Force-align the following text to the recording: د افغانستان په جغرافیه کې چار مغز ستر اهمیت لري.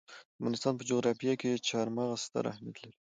د 0.03 0.03
افغانستان 0.37 0.73
په 0.77 0.83
جغرافیه 0.89 1.33
کې 1.41 1.63
چار 1.69 1.85
مغز 1.95 2.19
ستر 2.27 2.43
اهمیت 2.51 2.77
لري. 2.83 2.91